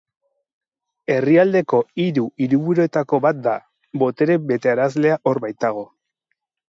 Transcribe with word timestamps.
Herrialdeko 1.15 1.81
hiru 2.03 2.23
hiriburuetako 2.43 3.19
bat 3.27 3.43
da, 3.49 3.53
botere 4.05 4.39
betearazlea 4.53 5.19
hor 5.23 5.43
baitago. 5.45 5.85